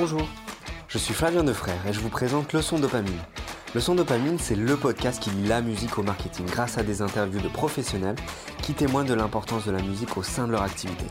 [0.00, 0.26] Bonjour,
[0.88, 3.20] je suis Flavien Defrère et je vous présente Leçon Dopamine.
[3.74, 7.42] Leçon Dopamine, c'est le podcast qui lie la musique au marketing grâce à des interviews
[7.42, 8.16] de professionnels
[8.62, 11.04] qui témoignent de l'importance de la musique au sein de leur activité.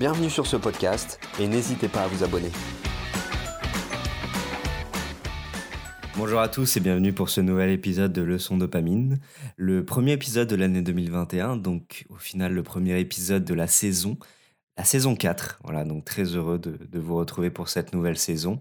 [0.00, 2.50] Bienvenue sur ce podcast et n'hésitez pas à vous abonner.
[6.16, 9.18] Bonjour à tous et bienvenue pour ce nouvel épisode de Leçon Dopamine.
[9.56, 14.18] Le premier épisode de l'année 2021, donc au final le premier épisode de la saison
[14.76, 15.60] la saison 4.
[15.64, 18.60] Voilà, donc très heureux de, vous retrouver pour cette nouvelle saison.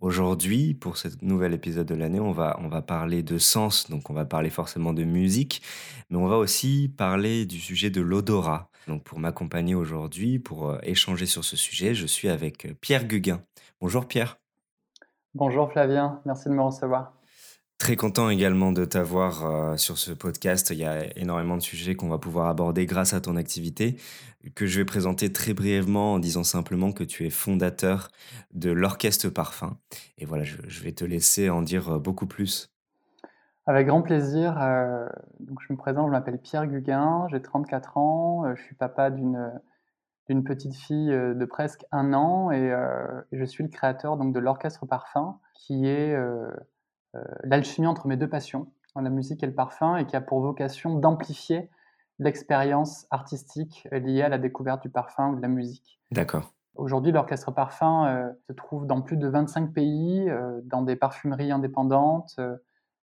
[0.00, 4.10] Aujourd'hui, pour ce nouvel épisode de l'année, on va, on va parler de sens, donc
[4.10, 5.62] on va parler forcément de musique,
[6.10, 8.68] mais on va aussi parler du sujet de l'odorat.
[8.88, 13.06] Donc pour m'accompagner aujourd'hui, pour euh, échanger sur ce sujet, je suis avec euh, Pierre
[13.06, 13.40] Guguin.
[13.80, 14.38] Bonjour Pierre.
[15.34, 17.15] Bonjour Flavien, merci de me recevoir.
[17.78, 20.70] Très content également de t'avoir euh, sur ce podcast.
[20.70, 23.96] Il y a énormément de sujets qu'on va pouvoir aborder grâce à ton activité,
[24.54, 28.08] que je vais présenter très brièvement en disant simplement que tu es fondateur
[28.54, 29.76] de l'Orchestre Parfum.
[30.16, 32.72] Et voilà, je, vais te laisser en dire euh, beaucoup plus.
[33.66, 34.58] Avec grand plaisir.
[34.58, 35.06] Euh,
[35.40, 39.52] donc je me présente, je m'appelle Pierre Guguin, j'ai 34 ans, je suis papa d'une
[40.28, 42.72] d'une petite fille de presque un an et,
[43.30, 46.16] je suis le créateur donc de l'Orchestre Parfum qui est
[47.44, 48.68] l'alchimie entre mes deux passions,
[49.02, 51.70] la musique et le parfum, et qui a pour vocation d'amplifier
[52.18, 56.00] l'expérience artistique liée à la découverte du parfum ou de la musique.
[56.10, 56.52] D'accord.
[56.74, 61.50] Aujourd'hui, l'orchestre parfum euh, se trouve dans plus de 25 pays, euh, dans des parfumeries
[61.50, 62.38] indépendantes,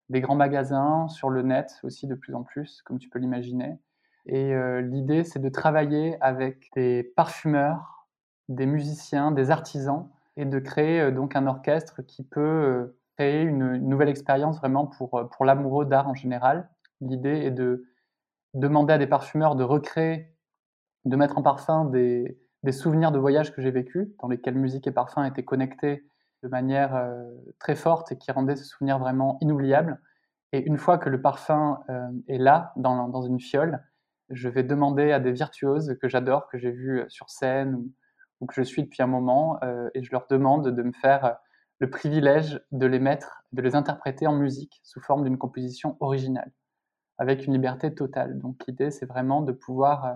[0.09, 3.79] des grands magasins, sur le net aussi de plus en plus, comme tu peux l'imaginer.
[4.27, 8.07] Et l'idée, c'est de travailler avec des parfumeurs,
[8.49, 14.57] des musiciens, des artisans, et de créer donc un orchestre qui peut une, nouvelle expérience
[14.57, 16.69] vraiment pour, euh, pour l'amoureux d'art en général.
[16.99, 17.85] L'idée est de
[18.53, 20.35] demander à des parfumeurs de recréer,
[21.05, 24.87] de mettre en parfum des, des souvenirs de voyages que j'ai vécus, dans lesquels musique
[24.87, 26.05] et parfum étaient connectés
[26.43, 27.23] de manière euh,
[27.59, 30.01] très forte et qui rendaient ce souvenir vraiment inoubliable.
[30.53, 33.83] Et une fois que le parfum euh, est là, dans, dans, une fiole,
[34.29, 37.91] je vais demander à des virtuoses que j'adore, que j'ai vues sur scène ou,
[38.41, 39.59] ou, que je suis depuis un moment,
[39.93, 41.37] et je leur demande de me faire
[41.81, 46.51] le privilège de les mettre, de les interpréter en musique sous forme d'une composition originale,
[47.17, 48.37] avec une liberté totale.
[48.37, 50.13] Donc l'idée, c'est vraiment de pouvoir euh,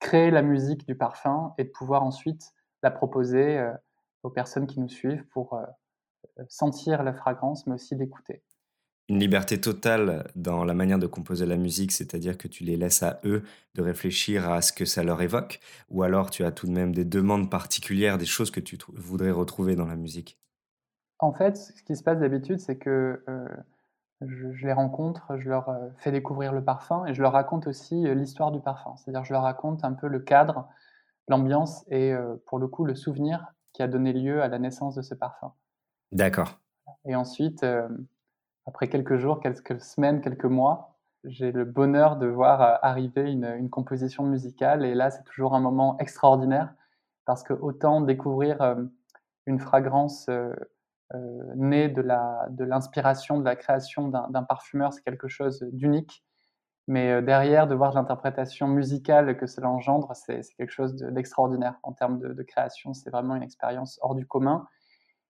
[0.00, 2.52] créer la musique du parfum et de pouvoir ensuite
[2.82, 3.72] la proposer euh,
[4.24, 5.62] aux personnes qui nous suivent pour euh,
[6.48, 8.42] sentir la fragrance, mais aussi l'écouter.
[9.08, 13.04] Une liberté totale dans la manière de composer la musique, c'est-à-dire que tu les laisses
[13.04, 13.44] à eux
[13.76, 16.92] de réfléchir à ce que ça leur évoque, ou alors tu as tout de même
[16.92, 20.40] des demandes particulières, des choses que tu voudrais retrouver dans la musique?
[21.18, 23.48] En fait, ce qui se passe d'habitude, c'est que euh,
[24.20, 28.06] je, les rencontre, je leur euh, fais découvrir le parfum et je leur raconte aussi
[28.06, 28.96] euh, l'histoire du parfum.
[28.96, 30.68] C'est-à-dire, je leur raconte un peu le cadre,
[31.28, 32.14] l'ambiance et
[32.46, 35.52] pour le coup le souvenir qui a donné lieu à la naissance de ce parfum.
[36.12, 36.60] D'accord.
[37.04, 37.66] Et ensuite,
[38.64, 43.70] après quelques jours, quelques semaines, quelques mois, j'ai le bonheur de voir arriver une, une
[43.70, 46.72] composition musicale et là, c'est toujours un moment extraordinaire
[47.24, 48.76] parce que autant découvrir
[49.46, 50.30] une fragrance
[51.54, 56.24] né de l'inspiration, de, de la création d'un parfumeur, c'est quelque chose d'unique.
[56.88, 61.92] Mais euh, derrière, de voir l'interprétation musicale que cela engendre, c'est quelque chose d'extraordinaire en
[61.92, 62.94] termes de, création.
[62.94, 64.66] C'est vraiment une expérience hors du commun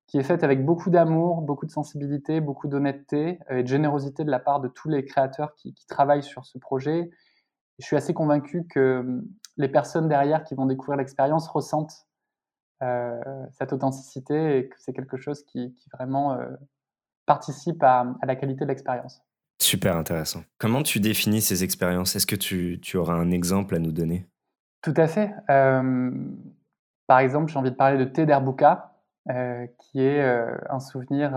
[0.06, 4.22] qui est faite avec beaucoup d'amour, beaucoup de sensibilité, beaucoup d'honnêteté euh, et de générosité
[4.22, 7.10] de la part de tous les créateurs qui, qui travaillent sur ce projet.
[7.78, 9.26] Je suis assez convaincu que hum,
[9.56, 12.15] les personnes derrière qui vont découvrir l'expérience ressentent euh,
[12.80, 16.46] cette authenticité et que c'est quelque chose qui, vraiment euh,
[17.26, 19.22] participe à, la qualité de l'expérience.
[19.58, 20.42] Super intéressant.
[20.58, 22.14] Comment tu définis ces expériences?
[22.14, 24.26] Est-ce que tu, tu, auras un exemple à nous donner?
[24.82, 25.32] Tout à fait.
[25.48, 26.10] Euh,
[27.06, 28.92] par exemple, j'ai envie de parler de Thé d'Herbuka,
[29.78, 30.22] qui est
[30.68, 31.32] un souvenir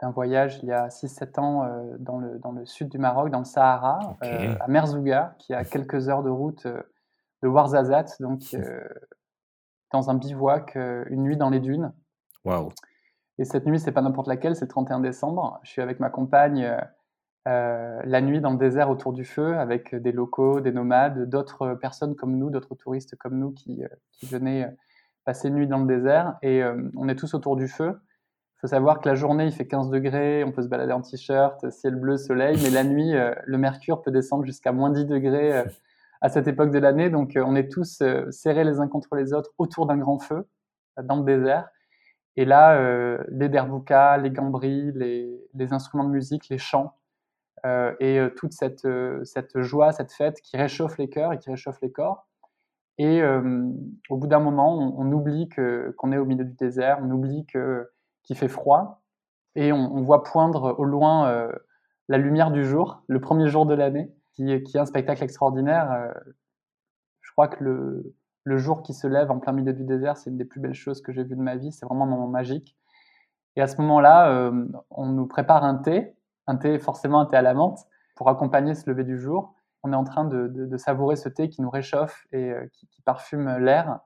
[0.00, 3.38] d'un voyage il y a 6-7 ans dans, le, dans le sud du Maroc, dans
[3.38, 8.54] le Sahara, à Merzouga, qui est à quelques heures de route de Ouarzazate, donc
[9.92, 11.92] dans un bivouac euh, une nuit dans les dunes.
[12.44, 12.70] Waouh.
[13.38, 15.58] Et cette nuit, c'est pas n'importe laquelle, c'est 31 décembre.
[15.62, 16.78] Je suis avec ma compagne euh,
[17.48, 21.74] euh, la nuit dans le désert autour du feu, avec des locaux, des nomades, d'autres
[21.74, 23.82] personnes comme nous, d'autres touristes comme nous qui,
[24.12, 24.74] qui venaient
[25.24, 26.36] passer une nuit dans le désert.
[26.42, 26.62] Et
[26.96, 28.00] on est tous autour du feu.
[28.56, 31.02] Il faut savoir que la journée, il fait 15 degrés, on peut se balader en
[31.02, 35.64] t-shirt, ciel bleu, soleil, mais la nuit, le mercure peut descendre jusqu'à moins 10 degrés
[36.24, 37.10] à cette époque de l'année.
[37.10, 40.18] Donc, euh, on est tous euh, serrés les uns contre les autres autour d'un grand
[40.18, 40.48] feu
[40.98, 41.68] euh, dans le désert.
[42.36, 42.76] Et là,
[43.28, 46.96] les derboukas, les gambris, les, instruments de musique, les chants,
[48.00, 48.88] et toute cette,
[49.22, 52.26] cette joie, cette fête qui réchauffe les cœurs et qui réchauffe les corps.
[52.98, 57.46] Et au bout d'un moment, on, oublie qu'on est au milieu du désert, on oublie
[57.46, 59.04] qu'il fait froid,
[59.54, 61.48] et on, voit poindre au loin
[62.08, 66.12] la lumière du jour, le premier jour de l'année, qui, est un spectacle extraordinaire.
[67.20, 70.36] je crois que le, jour qui se lève en plein milieu du désert, c'est une
[70.36, 71.72] des plus belles choses que j'ai vues de ma vie.
[71.72, 72.76] C'est vraiment un moment magique.
[73.56, 76.16] Et à ce moment-là, euh, on nous prépare un thé,
[76.46, 77.78] un thé forcément un thé à la menthe,
[78.16, 79.54] pour accompagner ce lever du jour.
[79.82, 83.58] On est en train de, savourer ce thé qui nous réchauffe et euh, qui, parfume
[83.58, 84.00] l'air.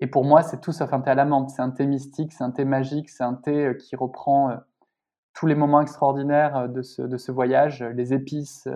[0.00, 1.50] Et pour moi, c'est tout sauf un thé à la menthe.
[1.50, 4.56] C'est un thé mystique, c'est un thé magique, c'est un thé euh, qui reprend
[5.32, 8.66] tous les moments extraordinaires de ce voyage, les épices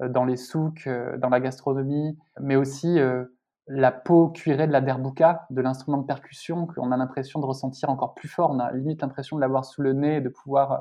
[0.00, 2.98] dans les souks, dans la gastronomie, mais aussi
[3.68, 7.90] la peau cuirée de la derbouka, de l'instrument de percussion, qu'on a l'impression de ressentir
[7.90, 8.50] encore plus fort.
[8.50, 10.78] On a limite l'impression de l'avoir sous le nez et de pouvoir euh,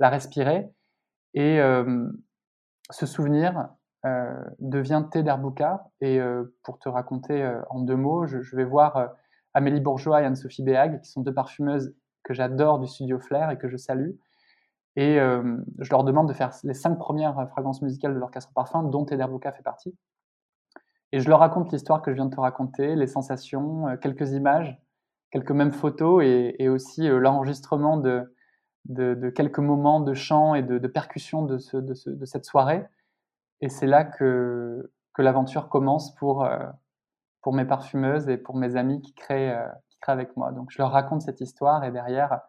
[0.00, 0.68] la respirer.
[1.34, 2.10] Et euh,
[2.90, 3.68] ce souvenir
[4.04, 5.86] euh, devient thé d'herbouka.
[6.00, 6.20] Et
[6.62, 9.14] pour te raconter en deux mots, je, vais voir
[9.54, 11.94] Amélie Bourgeois et Anne-Sophie Béag, qui sont deux parfumeuses
[12.24, 14.10] que j'adore du studio Flair et que je salue.
[14.96, 18.84] Et je leur demande de faire les cinq premières fragrances musicales de leur castre parfum,
[18.84, 19.94] dont d'herbouka fait partie.
[21.14, 24.32] Et je leur raconte l'histoire que je viens de te raconter, les sensations, euh, quelques
[24.32, 24.76] images,
[25.30, 30.88] quelques mêmes photos et, aussi euh, l'enregistrement de, quelques moments de chant et de, de
[30.88, 32.84] percussion de, ce, de, cette soirée.
[33.60, 36.58] Et c'est là que, l'aventure commence pour, euh,
[37.52, 39.56] mes parfumeuses et pour mes amis qui créent
[40.08, 40.50] avec moi.
[40.50, 42.40] Donc je leur raconte cette histoire et derrière,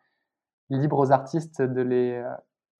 [0.69, 2.21] libre aux artistes de les,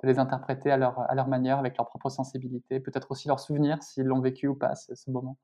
[0.04, 3.40] de les interpréter à leur, à leur manière, avec leur propre sensibilité, peut-être aussi leurs
[3.40, 5.38] souvenirs s'ils l'ont vécu ou pas ce moment.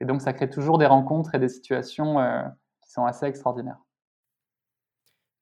[0.00, 2.42] Et donc, ça crée toujours des rencontres et des situations euh,
[2.82, 3.78] qui sont assez extraordinaires.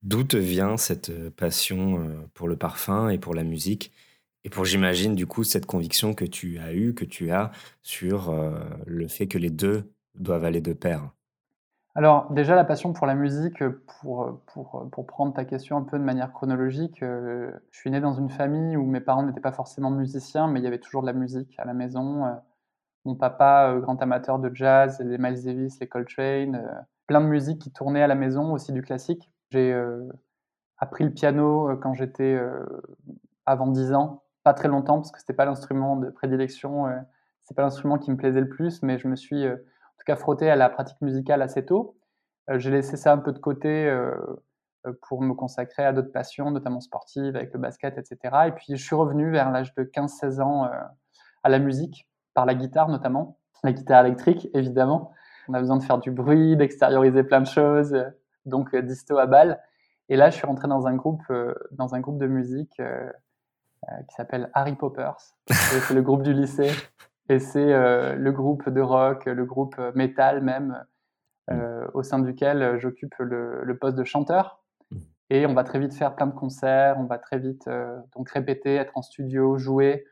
[0.02, 3.92] D'où te vient cette euh, passion euh, pour le parfum et pour la musique?
[4.44, 7.52] Et pour, j'imagine, du coup, cette conviction que tu as eue, que tu as
[7.82, 8.34] sur
[8.86, 11.12] le fait que les deux doivent aller de pair?
[11.94, 13.62] Alors déjà la passion pour la musique,
[14.00, 18.14] pour, pour, pour, prendre ta question un peu de manière chronologique, je suis né dans
[18.14, 21.06] une famille où mes parents n'étaient pas forcément musiciens, mais il y avait toujours de
[21.06, 22.24] la musique à la maison.
[23.04, 27.26] Mon papa, euh, grand amateur de jazz, les Miles Davis, les Coltrane, euh, plein de
[27.26, 29.28] musique qui tournait à la maison, aussi du classique.
[29.50, 30.08] J'ai euh,
[30.78, 32.40] appris le piano quand j'étais
[33.46, 36.86] avant 10 ans, pas très longtemps parce que c'était pas l'instrument de prédilection,
[37.42, 39.44] c'est pas l'instrument qui me plaisait le plus, mais je me suis
[40.04, 41.96] tout frotté à la pratique musicale assez tôt.
[42.48, 43.90] J'ai laissé ça un peu de côté
[45.02, 48.18] pour me consacrer à d'autres passions, notamment sportives, avec le basket, etc.
[48.48, 50.68] Et puis je suis revenu vers l'âge de 15-16 ans
[51.44, 55.12] à la musique par la guitare notamment, la guitare électrique évidemment.
[55.48, 57.96] On a besoin de faire du bruit, d'extérioriser plein de choses,
[58.46, 59.60] donc euh, disto à balle.
[60.08, 63.10] Et là, je suis rentré dans un groupe, euh, dans un groupe de musique euh,
[64.08, 65.16] qui s'appelle Harry Poppers.
[65.48, 66.70] c'est le groupe du lycée.
[67.32, 70.84] Et c'est le groupe de rock, le groupe metal même,
[71.94, 74.62] au sein duquel j'occupe le, le, poste de chanteur.
[75.30, 77.68] Et on va très vite faire plein de concerts, on va très vite
[78.14, 80.04] donc répéter, être en studio, jouer.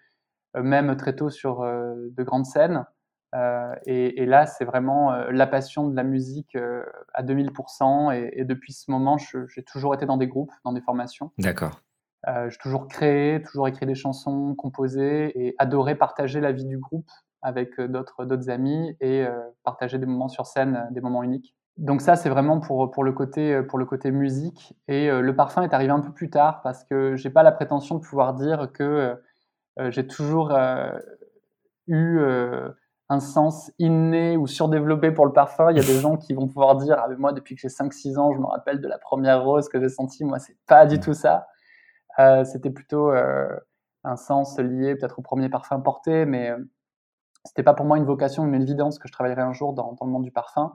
[0.56, 2.84] Euh, même très tôt sur euh, de grandes scènes.
[3.34, 6.56] Euh, et, là, c'est vraiment la passion de la musique
[7.14, 8.12] à 2000%.
[8.12, 11.30] Et, et depuis ce moment, j'ai toujours été dans des groupes, dans des formations.
[11.38, 11.80] D'accord.
[12.26, 17.08] J'ai toujours créé, toujours écrit des chansons, composé et adoré partager la vie du groupe
[17.42, 19.24] avec d'autres d'autres amis et
[19.64, 21.54] partager des moments sur scène, des moments uniques.
[21.78, 24.74] Donc ça, c'est vraiment pour, pour, le côté, pour le côté musique.
[24.86, 27.94] Et le parfum est arrivé un peu plus tard parce que j'ai pas la prétention
[27.94, 29.16] de pouvoir dire que
[29.78, 30.90] euh, j'ai toujours euh,
[31.86, 32.68] eu euh,
[33.08, 35.70] un sens inné ou surdéveloppé pour le parfum.
[35.70, 38.18] Il y a des gens qui vont pouvoir dire ah, Moi, depuis que j'ai 5-6
[38.18, 40.24] ans, je me rappelle de la première rose que j'ai sentie.
[40.24, 41.46] Moi, c'est pas du tout ça.
[42.44, 43.10] C'était plutôt
[44.04, 46.52] un sens lié peut-être au premier parfum porté, mais
[47.44, 50.06] c'était pas pour moi une vocation, une évidence que je travaillerais un jour dans, le
[50.06, 50.72] monde du parfum.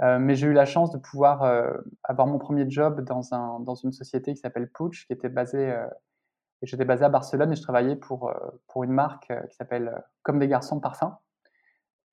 [0.00, 1.42] mais j'ai eu la chance de pouvoir
[2.02, 5.74] avoir mon premier job dans, un, dans une société qui s'appelle Pooch, qui était basée
[6.62, 8.34] j'étais basé à Barcelone et je travaillais pour, euh,
[8.66, 11.18] pour une marque euh, qui s'appelle euh, Comme des garçons de parfum.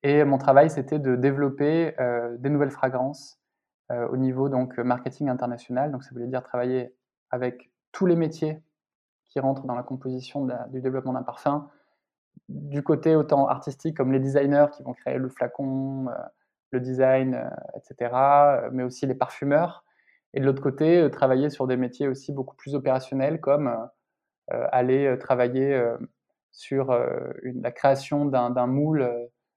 [0.03, 1.95] Et mon travail, c'était de développer
[2.37, 3.39] des nouvelles fragrances
[3.89, 5.91] au niveau donc marketing international.
[5.91, 6.95] Donc ça voulait dire travailler
[7.31, 8.61] avec tous les métiers
[9.29, 11.69] qui rentrent dans la composition du développement d'un parfum,
[12.49, 16.07] du côté autant artistique comme les designers qui vont créer le flacon,
[16.71, 18.13] le design, etc.,
[18.73, 19.85] mais aussi les parfumeurs.
[20.33, 23.73] Et de l'autre côté, travailler sur des métiers aussi beaucoup plus opérationnels comme
[24.53, 25.97] euh, aller euh, travailler euh,
[26.51, 26.97] sur
[27.43, 29.11] la création d'un moule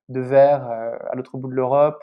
[0.09, 2.02] de verre à l'autre bout de l'Europe,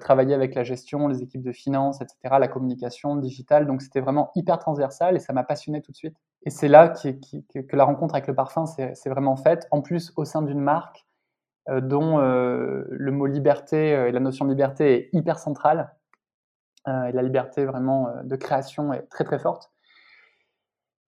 [0.00, 3.66] travailler avec la gestion, les équipes de finance, etc., la communication digitale.
[3.66, 6.16] Donc c'était vraiment hyper transversal et ça m'a passionné tout de suite.
[6.44, 9.68] Et c'est là que la rencontre avec le parfum s'est vraiment faite.
[9.70, 11.06] En plus, au sein d'une marque
[11.68, 15.92] dont le mot liberté et la notion de liberté est hyper centrale.
[16.86, 19.72] et la liberté vraiment de création est très très forte.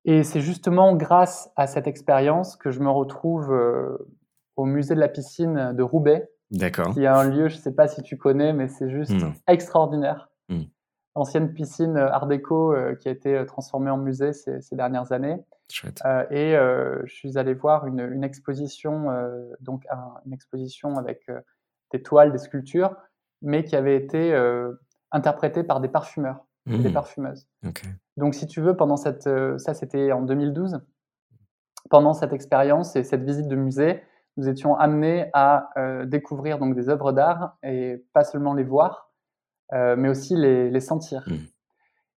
[0.05, 3.55] Et c'est justement grâce à cette expérience que je me retrouve
[4.57, 6.95] au musée de la piscine de Roubaix, D'accord.
[6.95, 9.13] qui est un lieu, je ne sais pas si tu connais, mais c'est juste
[9.47, 10.31] extraordinaire.
[10.49, 10.63] Hmm.
[11.15, 15.39] Ancienne piscine Art déco qui a été transformée en musée ces, ces dernières années.
[16.05, 16.53] Euh, et
[17.07, 19.09] je suis allé voir une, une exposition,
[19.61, 19.85] donc
[20.25, 21.27] une exposition avec
[21.93, 22.97] des toiles, des sculptures,
[23.43, 24.35] mais qui avait été
[25.11, 26.93] interprétée par des parfumeurs, des mmh.
[26.93, 27.47] parfumeuses.
[28.17, 29.29] Donc, si tu veux, pendant cette,
[29.59, 30.81] ça c'était en 2012,
[31.91, 34.03] pendant cette expérience et cette visite de musée,
[34.39, 35.69] nous étions amenés à
[36.07, 39.13] découvrir donc des œuvres d'art et pas seulement les voir,
[39.73, 41.25] mais aussi les, les sentir.
[41.27, 41.35] Mmh.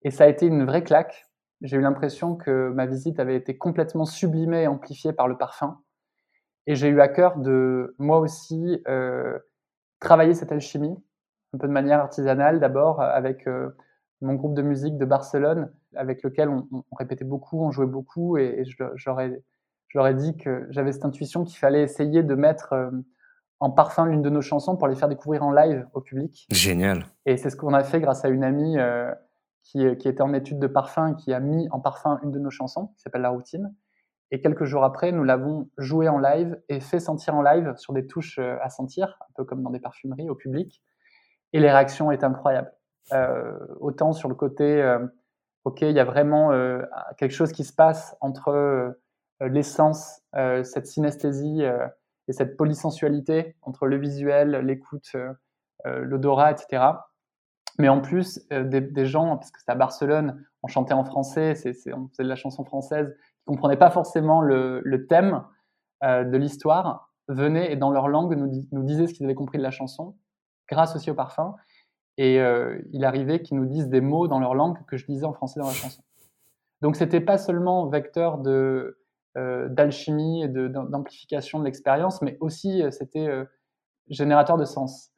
[0.04, 1.30] Et ça a été une vraie claque
[1.62, 5.82] j'ai eu l'impression que ma visite avait été complètement sublimée et amplifiée par le parfum.
[6.68, 9.38] Et j'ai eu à cœur de, moi aussi, euh,
[10.00, 10.96] travailler cette alchimie,
[11.54, 13.72] un peu de manière artisanale d'abord, avec euh,
[14.22, 18.64] mon groupe de musique de Barcelone, avec lequel on, répétait beaucoup, on jouait beaucoup, et,
[18.66, 19.10] je,
[19.98, 22.92] leur ai, dit que j'avais cette intuition qu'il fallait essayer de mettre euh,
[23.60, 26.48] en parfum l'une de nos chansons pour les faire découvrir en live au public.
[26.50, 27.06] Génial.
[27.26, 29.14] Et c'est ce qu'on a fait grâce à une amie euh,
[29.64, 32.88] qui, était en étude de parfum, qui a mis en parfum une de nos chansons,
[32.96, 33.74] qui s'appelle La Routine.
[34.32, 37.94] Et quelques jours après, nous l'avons joué en live et fait sentir en live sur
[37.94, 40.82] des touches euh, à sentir, un peu comme dans des parfumeries au public.
[41.52, 42.72] Et les réactions étaient incroyables.
[43.12, 44.98] Euh, autant sur le côté,
[45.64, 46.52] ok, il y a vraiment
[47.18, 48.96] quelque chose qui se passe entre
[49.42, 51.62] l'essence, cette synesthésie
[52.28, 55.16] et cette polysensualité entre le visuel, l'écoute,
[55.86, 56.94] l'odorat, etc.
[57.80, 61.56] Mais en plus, euh, des, gens, parce que c'était à Barcelone, on chantait en français,
[61.56, 65.44] c'est, on faisait de la chanson française, qui ne comprenaient pas forcément le, thème
[66.04, 69.58] euh, de l'histoire, venaient et dans leur langue nous, nous disaient ce qu'ils avaient compris
[69.58, 70.18] de la chanson,
[70.70, 71.56] grâce aussi au parfum.
[72.18, 75.26] Et euh, il arrivait qu'ils nous disent des mots dans leur langue que je disais
[75.26, 76.04] en français dans la chanson.
[76.82, 79.00] Donc c'était pas seulement vecteur de,
[79.70, 83.28] d'alchimie et d'amplification de l'expérience, mais aussi c'était
[84.10, 85.12] générateur de sens.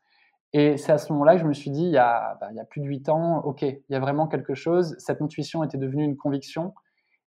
[0.54, 2.82] Et c'est à ce moment-là que je me suis dit, il y, a, bah, plus
[2.82, 4.96] de huit ans, OK, il y a vraiment quelque chose.
[5.00, 6.74] Cette intuition était devenue une conviction.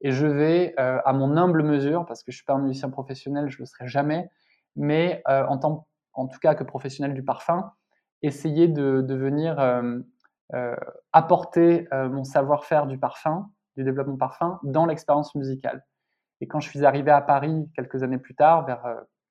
[0.02, 2.62] Et je vais, euh, à mon humble mesure, parce que je ne suis pas un
[2.62, 4.30] musicien professionnel, je ne le serai jamais,
[4.76, 7.72] mais euh, en tant, en tout cas que professionnel du parfum,
[8.24, 10.76] essayer de, venir euh,
[11.14, 15.86] apporter mon savoir-faire du parfum, du développement parfum, dans l'expérience musicale.
[16.42, 18.84] Et quand je suis arrivé à Paris quelques années plus tard, vers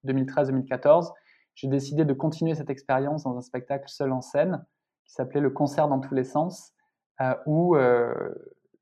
[0.06, 1.12] 2013-2014,
[1.54, 4.64] j'ai décidé de continuer cette expérience dans un spectacle seul en scène
[5.04, 6.72] qui s'appelait Le concert dans tous les sens,
[7.20, 8.14] euh, où euh,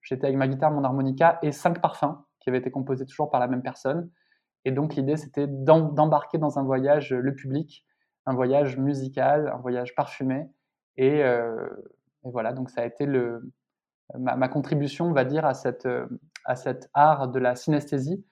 [0.02, 3.40] j'étais avec ma guitare, mon harmonica et cinq parfums qui avaient été composés toujours par
[3.40, 4.10] la même personne.
[4.64, 7.84] Et donc l'idée, c'était d'embarquer dans un voyage le public,
[8.26, 10.48] un voyage musical, un voyage parfumé.
[10.96, 11.68] Et, euh,
[12.22, 13.06] voilà, donc ça a été
[14.18, 15.88] ma, contribution, on va dire, à, cette,
[16.44, 18.24] à cet art de la synesthésie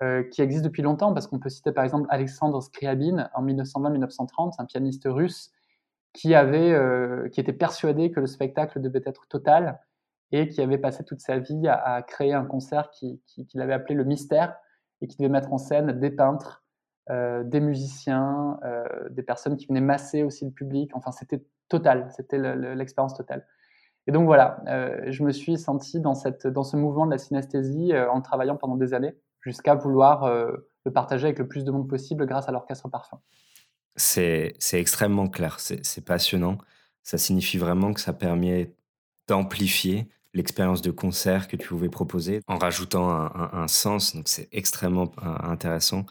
[0.00, 4.54] euh, qui existe depuis longtemps, parce qu'on peut citer par exemple Alexandre Scriabine en 1920-1930,
[4.58, 5.50] un pianiste russe
[6.12, 9.80] qui, avait, euh, qui était persuadé que le spectacle devait être total
[10.30, 13.96] et qui avait passé toute sa vie à, créer un concert qu'il qui, avait appelé
[13.96, 14.54] le mystère
[15.00, 16.62] et qui devait mettre en scène des peintres,
[17.10, 18.60] euh, des musiciens,
[19.10, 20.92] des personnes qui venaient masser aussi le public.
[20.94, 23.44] Enfin, c'était total, c'était l'expérience totale.
[24.08, 24.62] Et donc voilà,
[25.06, 28.76] je me suis senti dans, cette, dans ce mouvement de la synesthésie en travaillant pendant
[28.76, 30.52] des années jusqu'à vouloir euh,
[30.84, 33.20] le partager avec le plus de monde possible grâce à l'orchestre parfum.
[33.96, 36.58] C'est extrêmement clair, c'est passionnant.
[37.02, 38.76] Ça signifie vraiment que ça permet
[39.26, 44.14] d'amplifier l'expérience de concert que tu pouvais proposer en rajoutant un, sens.
[44.14, 46.06] Donc c'est extrêmement euh, intéressant.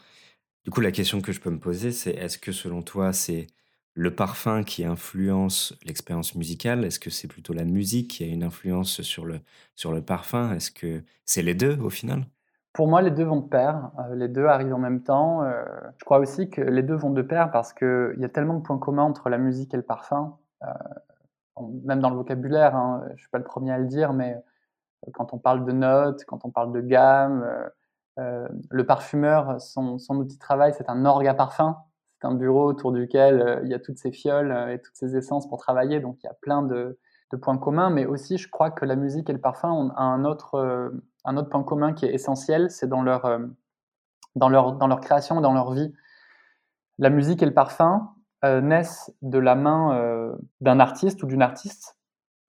[0.64, 3.46] Du coup, la question que je peux me poser, c'est est-ce que selon toi, c'est
[3.98, 8.44] le parfum qui influence l'expérience musicale Est-ce que c'est plutôt la musique qui a une
[8.44, 9.40] influence sur le,
[9.74, 10.52] sur le parfum?
[10.54, 12.24] Est-ce que c'est les deux au final?
[12.72, 13.90] Pour moi, les deux vont de pair.
[13.98, 15.42] Euh, les deux arrivent en même temps.
[15.42, 15.64] Euh,
[15.96, 18.62] je crois aussi que les deux vont de pair parce qu'il y a tellement de
[18.62, 20.38] points communs entre la musique et le parfum.
[20.62, 20.68] Euh,
[21.84, 24.36] même dans le vocabulaire, hein, je ne suis pas le premier à le dire, mais
[25.12, 27.44] quand on parle de notes, quand on parle de gamme,
[28.16, 31.76] le parfumeur, son, son, outil de travail, c'est un orgue à parfum.
[32.20, 35.48] C'est un bureau autour duquel il y a toutes ces fioles et toutes ces essences
[35.48, 36.00] pour travailler.
[36.00, 36.98] Donc il y a plein de,
[37.40, 37.90] points communs.
[37.90, 40.92] Mais aussi, je crois que la musique et le parfum ont un autre
[41.36, 45.92] autre point commun qui est essentiel, c'est dans leur, euh, création, dans leur vie.
[46.98, 51.42] La musique et le parfum euh, naissent de la main euh, d'un artiste ou d'une
[51.42, 51.96] artiste.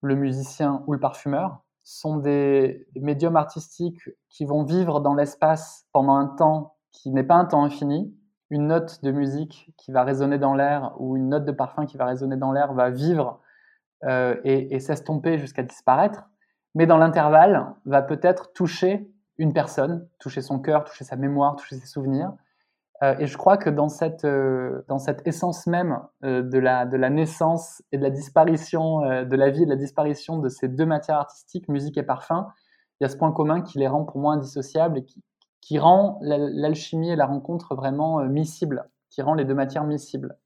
[0.02, 6.14] Le musicien ou le parfumeur sont des médiums artistiques qui vont vivre dans l'espace pendant
[6.14, 8.14] un temps qui n'est pas un temps infini,
[8.50, 11.96] une note de musique qui va résonner dans l'air ou une note de parfum qui
[11.96, 13.40] va résonner dans l'air va vivre
[14.04, 16.24] euh, et, s'estomper jusqu'à disparaître,
[16.74, 21.76] mais dans l'intervalle va peut-être toucher une personne, toucher son cœur, toucher sa mémoire, toucher
[21.76, 22.32] ses souvenirs.
[23.02, 26.96] Euh, et je crois que dans cette, euh, dans cette essence même de, la, de
[26.96, 30.68] la naissance et de la disparition de la vie et de la disparition de ces
[30.68, 32.48] deux matières artistiques, musique et parfum,
[33.00, 35.22] il y a ce point commun qui les rend pour moi indissociables et qui,
[35.60, 40.36] qui rend l'alchimie et la rencontre vraiment miscibles, qui rend les deux matières miscibles.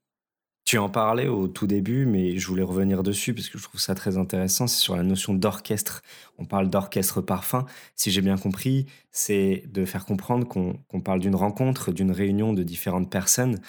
[0.65, 3.79] Tu en parlais au tout début, mais je voulais revenir dessus parce que je trouve
[3.79, 4.65] ça très intéressant.
[4.65, 6.01] C'est sur la notion d'orchestre.
[6.39, 7.67] On parle d'orchestre parfum.
[7.95, 12.63] Si j'ai bien compris, c'est de faire comprendre qu'on parle d'une rencontre, d'une réunion de
[12.63, 13.59] différentes personnes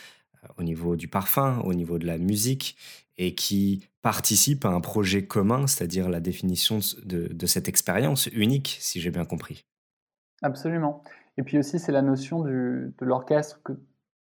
[0.42, 2.76] euh, au niveau du parfum, au niveau de la musique,
[3.18, 8.78] et qui participent à un projet commun, c'est-à-dire la définition de, de cette expérience unique,
[8.80, 9.66] si j'ai bien compris.
[10.40, 11.02] Absolument.
[11.38, 13.72] Et puis aussi, c'est la notion de l'orchestre que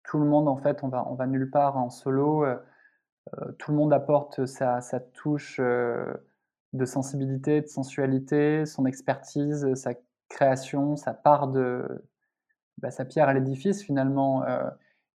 [0.07, 2.45] tout le monde, en fait, on va, nulle part en solo.
[2.45, 2.57] Euh,
[3.37, 4.81] euh, tout le monde apporte sa,
[5.13, 6.13] touche euh,
[6.73, 9.93] de sensibilité, de sensualité, son expertise, sa
[10.29, 12.05] création, sa part de
[12.77, 14.45] bah, sa pierre à l'édifice finalement.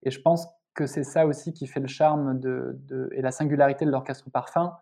[0.03, 2.79] et je pense que c'est ça aussi qui fait le charme de
[3.13, 4.77] et la singularité de l'orchestre parfum,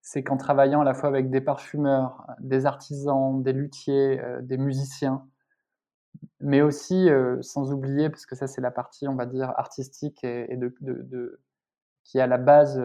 [0.00, 5.26] c'est qu'en travaillant à la fois avec des parfumeurs, des artisans, des luthiers, des musiciens,
[6.40, 7.08] mais aussi
[7.40, 11.40] sans oublier, parce que ça c'est la partie, on va dire, artistique et, de,
[12.04, 12.76] qui est à la base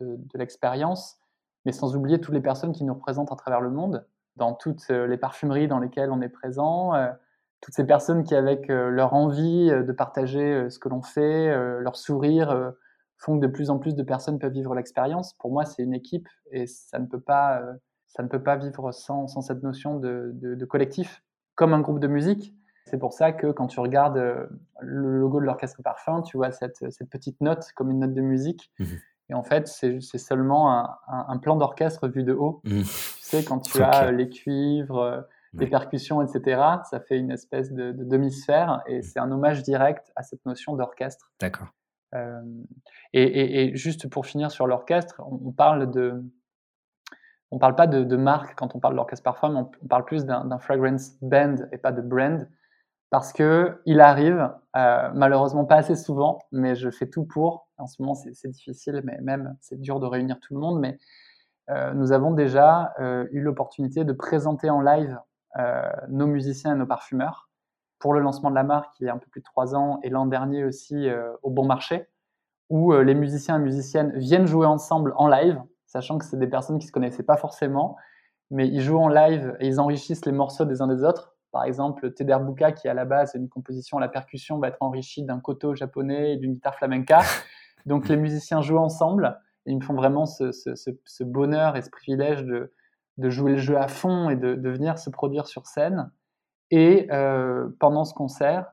[0.00, 1.18] de, l'expérience,
[1.64, 4.88] mais sans oublier toutes les personnes qui nous représentent à travers le monde, dans toutes
[4.88, 6.92] les parfumeries dans lesquelles on est présent,
[7.60, 11.48] toutes ces personnes qui, avec leur envie de partager ce que l'on fait,
[11.80, 12.72] leur sourire,
[13.18, 15.32] font que de plus en plus de personnes peuvent vivre l'expérience.
[15.34, 17.62] Pour moi, c'est une équipe et ça ne peut pas,
[18.06, 21.24] ça ne peut pas vivre sans, sans cette notion de collectif,
[21.56, 22.54] comme un groupe de musique
[22.86, 24.46] c'est pour ça que quand tu regardes euh,
[24.80, 26.78] le logo de l'orchestre Parfum, tu vois cette,
[27.10, 28.70] petite note comme une note de musique.
[28.78, 28.84] Mmh
[29.28, 32.60] Et en fait, c'est seulement un, plan d'orchestre vu de haut.
[32.62, 32.82] Mmh.
[32.82, 32.86] Tu
[33.22, 35.20] sais, quand tu as les cuivres, euh,
[35.54, 39.02] les percussions, etc., ça fait une espèce de, demi-sphère et mmh.
[39.02, 41.32] c'est un hommage direct à cette notion d'orchestre.
[41.40, 41.68] D'accord.
[42.14, 42.40] Euh,
[43.12, 46.22] et, juste pour finir sur l'orchestre, on, parle de,
[47.50, 50.58] on parle pas de, marque quand on parle d'orchestre parfum, on, on parle plus d'un
[50.58, 52.48] fragrance band et pas de brand
[53.10, 57.68] parce que il arrive, euh, malheureusement pas assez souvent, mais je fais tout pour.
[57.78, 60.80] En ce moment, c'est difficile, mais même c'est dur de réunir tout le monde.
[60.80, 60.98] Mais
[61.70, 65.18] euh, nous avons déjà euh, eu l'opportunité de présenter en live
[66.10, 67.48] nos musiciens et nos parfumeurs
[67.98, 70.00] pour le lancement de la marque il y a un peu plus de trois ans
[70.02, 71.08] et l'an dernier aussi
[71.42, 72.10] au Bon Marché,
[72.68, 75.58] où les musiciens et musiciennes viennent jouer ensemble en live,
[76.00, 77.96] sachant que c'est des personnes qui se connaissaient pas forcément,
[78.50, 81.64] mais ils jouent en live et ils enrichissent les morceaux des uns des autres par
[81.64, 85.22] exemple, Tederbuka, qui à la base est une composition à la percussion, va être enrichi
[85.22, 87.20] d'un koto japonais et d'une guitare flamenca.
[87.86, 92.44] Donc les musiciens jouent ensemble et ils me font vraiment ce, bonheur et ce privilège
[92.44, 92.70] de,
[93.30, 96.10] jouer le jeu à fond et de, venir se produire sur scène.
[96.70, 98.66] Et euh, pendant ce concert,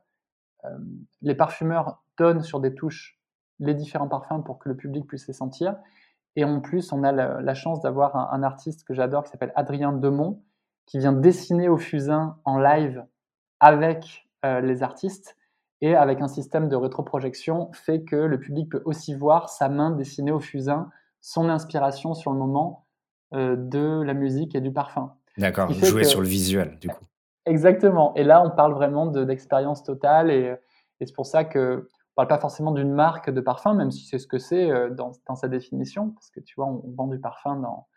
[0.66, 0.70] euh,
[1.22, 3.18] les parfumeurs donnent sur des touches
[3.60, 5.78] les différents parfums pour que le public puisse les sentir.
[6.36, 9.54] Et en plus, on a la, chance d'avoir un, un, artiste que j'adore qui s'appelle
[9.56, 10.41] Adrien Demont,
[10.86, 13.06] qui vient dessiner au fusain en live
[13.60, 15.38] avec euh, les artistes
[15.82, 19.91] et avec un système de rétroprojection fait que le public peut aussi voir sa main
[19.91, 20.89] dessinée au fusain,
[21.22, 22.86] son inspiration sur le moment
[23.34, 25.13] euh, de la musique et du parfum.
[25.38, 27.06] D'accord, jouer sur le visuel du coup.
[27.46, 28.13] Exactement.
[28.15, 30.56] Et là, on parle vraiment d'expérience totale et,
[31.00, 34.19] et c'est pour ça que parle pas forcément d'une marque de parfum, même si c'est
[34.19, 37.56] ce que c'est euh, dans, sa définition, parce que tu vois, on, vend du parfum
[37.58, 37.88] dans,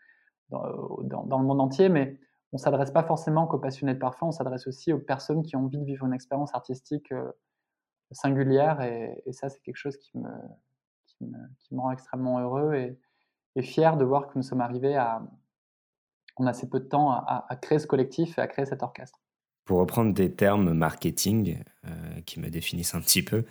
[0.49, 2.19] dans, dans le monde entier, mais
[2.53, 5.65] on s'adresse pas forcément qu'aux passionnés de parfum, on s'adresse aussi aux personnes qui ont
[5.65, 7.31] envie de vivre une expérience artistique euh,
[8.11, 8.81] singulière.
[8.81, 10.29] Et, ça, c'est quelque chose qui me,
[11.05, 12.99] qui me, rend extrêmement heureux et,
[13.61, 15.19] fier de voir que nous sommes arrivés à,
[16.35, 19.19] en assez peu de temps, à, créer ce collectif et à créer cet orchestre.
[19.67, 21.89] Pour reprendre des termes marketing euh,
[22.25, 23.43] qui me définissent un petit peu,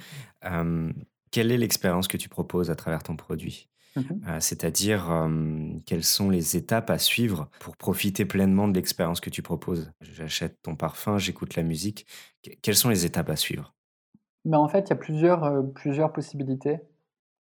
[0.47, 0.91] euh,
[1.31, 3.69] quelle est l'expérience que tu proposes à travers ton produit?
[3.95, 5.31] Mmh euh, c'est-à-dire
[5.87, 9.93] quelles sont les étapes à suivre pour profiter pleinement de l'expérience que tu proposes?
[10.01, 12.07] J'achète ton parfum, j'écoute la musique.
[12.63, 13.75] quelles sont les étapes à suivre?
[14.47, 16.79] Ben, En fait, il y a plusieurs, plusieurs possibilités.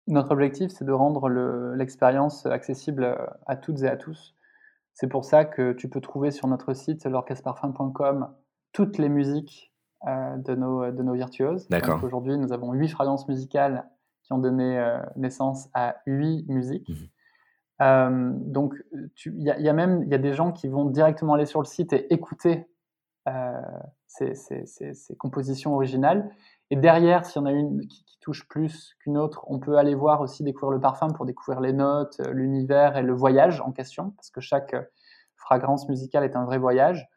[0.07, 1.29] Notre objectif, c'est de rendre
[1.75, 4.35] l'expérience accessible à toutes et à tous.
[4.93, 8.29] C'est pour ça que tu peux trouver sur notre site l'orchestreparfum.com
[8.77, 9.73] toutes les musiques
[10.05, 11.67] de, nos, de nos virtuoses.
[11.71, 12.05] D'accord.
[12.05, 13.89] Aujourd'hui, nous avons huit fragrances musicales
[14.23, 16.89] qui ont donné euh, naissance à huit musiques.
[16.91, 16.95] Mmh
[17.83, 18.73] euh, donc,
[19.27, 21.67] il y, y, a même y a des gens qui vont directement aller sur le
[21.67, 22.71] site et écouter
[23.29, 23.61] euh,
[24.07, 26.31] ces, ces, ces, compositions originales.
[26.71, 29.95] Et derrière, s'il y en a une qui, touche plus qu'une autre, on peut aller
[29.95, 34.13] voir aussi découvrir le parfum pour découvrir les notes, l'univers et le voyage en question,
[34.13, 34.75] parce que chaque
[35.37, 37.09] fragrance musicale est un vrai voyage.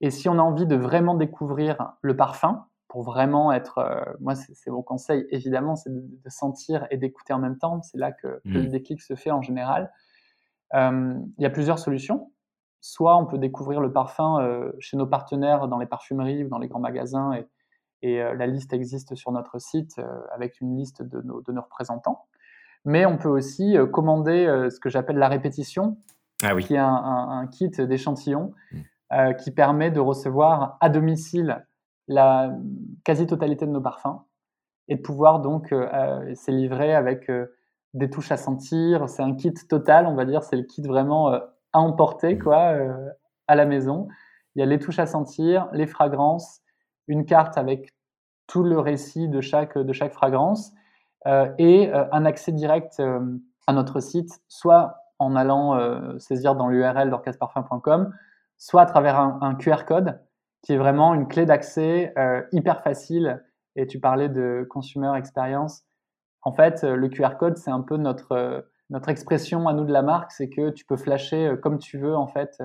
[0.00, 4.34] Et si on a envie de vraiment découvrir le parfum, pour vraiment être, euh, moi
[4.34, 7.82] c'est mon conseil évidemment, c'est de, sentir et d'écouter en même temps.
[7.82, 8.68] C'est là que, le mmh.
[8.68, 9.92] déclic se fait en général.
[10.72, 12.32] il y a plusieurs solutions.
[12.80, 16.58] Soit on peut découvrir le parfum euh, chez nos partenaires dans les parfumeries ou dans
[16.58, 17.46] les grands magasins et,
[18.02, 20.00] et euh, la liste existe sur notre site
[20.32, 22.26] avec une liste de nos, de nos, représentants.
[22.84, 25.98] Mais on peut aussi commander ce que j'appelle la répétition,
[26.44, 28.78] ah qui est un, kit d'échantillons mmh.
[29.38, 31.64] Qui permet de recevoir à domicile
[32.08, 32.52] la
[33.04, 34.20] quasi-totalité de nos parfums
[34.88, 37.46] et de pouvoir donc euh, euh avec euh,
[37.94, 39.08] des touches à sentir.
[39.08, 40.42] C'est un kit total, on va dire.
[40.42, 41.38] C'est le kit vraiment euh,
[41.72, 42.74] à emporter quoi,
[43.48, 44.08] à la maison.
[44.54, 46.60] Il y a les touches à sentir, les fragrances,
[47.06, 47.94] une carte avec
[48.46, 50.72] tout le récit de chaque, de chaque fragrance
[51.58, 53.02] et un accès direct
[53.66, 58.14] à notre site, soit en allant saisir dans l'URL d'orchestreparfum.com,
[58.58, 60.18] soit à travers un QR code
[60.66, 63.40] qui est vraiment une clé d'accès euh, hyper facile.
[63.76, 65.84] Et tu parlais de consumer experience.
[66.42, 69.84] En fait, euh, le QR code, c'est un peu notre, euh, notre expression à nous
[69.84, 72.60] de la marque, c'est que tu peux flasher comme tu veux en fait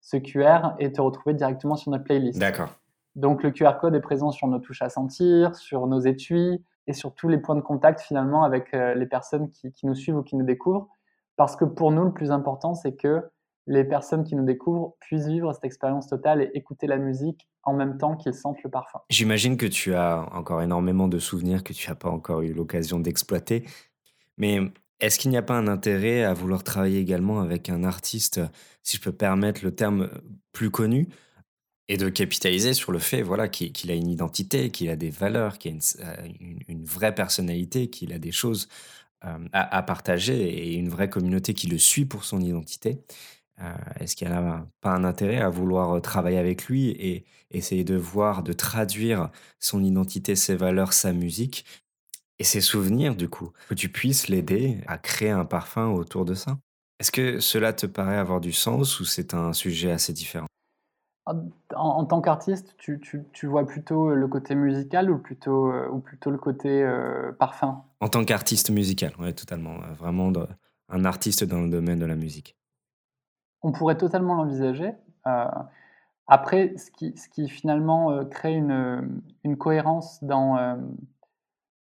[0.00, 2.38] ce QR et te retrouver directement sur notre playlist.
[2.38, 2.70] D'accord.
[3.16, 6.92] Donc le QR code est présent sur nos touches à sentir, sur nos étuis et
[6.92, 10.22] sur tous les points de contact finalement avec les personnes qui, qui nous suivent ou
[10.22, 10.88] qui nous découvrent.
[11.36, 13.30] Parce que pour nous, le plus important, c'est que
[13.66, 17.74] les personnes qui nous découvrent puissent vivre cette expérience totale et écouter la musique en
[17.74, 19.00] même temps qu'ils sentent le parfum.
[19.10, 22.98] J'imagine que tu as encore énormément de souvenirs que tu n'as pas encore eu l'occasion
[22.98, 23.64] d'exploiter.
[24.38, 24.60] Mais
[25.00, 28.40] est-ce qu'il n'y a pas un intérêt à vouloir travailler également avec un artiste,
[28.82, 30.10] si je peux permettre le terme
[30.52, 31.08] plus connu,
[31.88, 35.58] et de capitaliser sur le fait voilà, qu'il a une identité, qu'il a des valeurs,
[35.58, 36.24] qu'il a
[36.68, 38.68] une, vraie personnalité, qu'il a des choses
[39.24, 43.00] euh, à, partager et une vraie communauté qui le suit pour son identité?
[43.00, 43.39] euh,
[43.98, 47.84] est-ce qu'il n'y a pas un intérêt à vouloir euh, travailler avec lui et essayer
[47.84, 51.64] de voir, de traduire son identité, ses valeurs, sa musique
[52.38, 56.34] et ses souvenirs, du coup, que tu puisses l'aider à créer un parfum autour de
[56.34, 56.58] ça?
[56.98, 60.46] Est-ce que cela te paraît avoir du sens ou c'est un sujet assez différent?
[61.76, 66.38] En, tant qu'artiste, tu, vois plutôt le côté musical ou plutôt, euh, ou plutôt le
[66.38, 66.84] côté
[67.38, 67.84] parfum?
[68.00, 69.78] En tant qu'artiste musical, oui, totalement.
[69.98, 70.32] Vraiment
[70.88, 72.56] un artiste dans le domaine de la musique.
[73.62, 74.92] On pourrait totalement l'envisager.
[75.26, 75.44] Euh,
[76.26, 80.76] après, ce qui, finalement euh, crée une, une, cohérence dans, euh,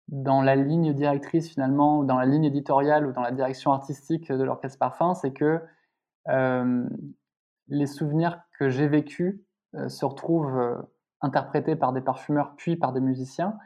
[0.08, 4.32] dans la ligne directrice finalement, ou dans la ligne éditoriale ou dans la direction artistique
[4.32, 5.60] de l'Orchestre Parfum, c'est que
[7.68, 9.40] les souvenirs que j'ai vécus
[9.88, 10.86] se retrouvent
[11.22, 13.56] interprétés par des parfumeurs puis par des musiciens.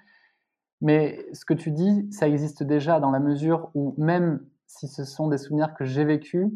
[0.81, 5.05] Mais ce que tu dis, ça existe déjà dans la mesure où même si ce
[5.05, 6.49] sont des souvenirs que j'ai vécus,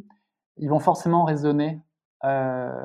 [0.58, 1.80] ils vont forcément résonner
[2.24, 2.84] euh,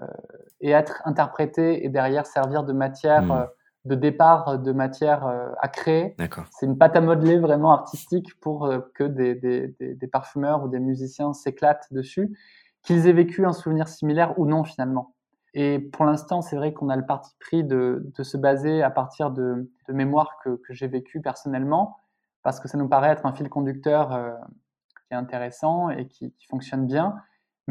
[0.59, 3.31] et être interprétés et derrière servir de matière hmm.
[3.31, 3.45] euh,
[3.85, 6.15] de départ, de matière euh, à créer.
[6.51, 10.79] C'est une pâte à modeler vraiment artistique pour que des, des, des, parfumeurs ou des
[10.79, 12.37] musiciens s'éclatent dessus,
[12.83, 15.15] qu'ils aient vécu un souvenir similaire ou non finalement.
[15.55, 18.91] Et pour l'instant, c'est vrai qu'on a le parti pris de, de, se baser à
[18.91, 21.97] partir de, de mémoires que, que j'ai vécues personnellement,
[22.43, 24.09] parce que ça nous paraît être un fil conducteur
[25.07, 27.15] qui est intéressant et qui, qui fonctionne bien.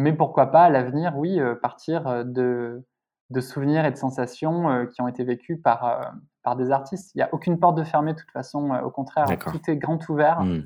[0.01, 2.83] Mais pourquoi pas à l'avenir, oui, euh, partir euh, de,
[3.29, 7.15] de, souvenirs et de sensations euh, qui ont été vécus par, par des artistes.
[7.15, 10.09] Il n'y a aucune porte de fermée, de toute façon, au contraire, tout est grand
[10.09, 10.43] ouvert.
[10.43, 10.63] Mmh.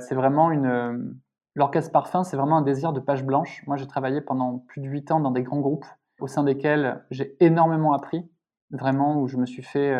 [0.00, 1.14] c'est vraiment une.
[1.54, 3.62] L'orchestre parfum, c'est vraiment un désir de page blanche.
[3.66, 5.86] Moi, j'ai travaillé pendant plus de huit ans dans des grands groupes
[6.18, 8.28] au sein desquels j'ai énormément appris,
[8.70, 9.94] vraiment, où je me suis fait.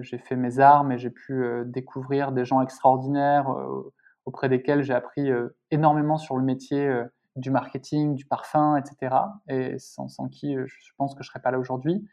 [0.00, 3.52] j'ai fait mes armes et j'ai pu découvrir des gens extraordinaires
[4.24, 5.28] auprès desquels j'ai appris
[5.70, 6.88] énormément sur le métier
[7.38, 9.14] du marketing, du parfum, etc.
[9.48, 12.06] Et sans, qui je pense que je ne serais pas là aujourd'hui.